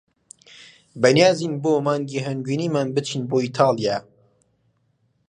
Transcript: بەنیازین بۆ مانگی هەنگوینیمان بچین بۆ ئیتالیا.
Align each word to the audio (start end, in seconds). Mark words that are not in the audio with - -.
بەنیازین 1.01 1.53
بۆ 1.63 1.73
مانگی 1.85 2.23
هەنگوینیمان 2.27 2.87
بچین 2.95 3.21
بۆ 3.29 3.37
ئیتالیا. 3.43 3.97